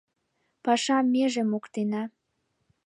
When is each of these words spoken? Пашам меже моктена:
Пашам 0.63 1.05
меже 1.13 1.43
моктена: 1.51 2.03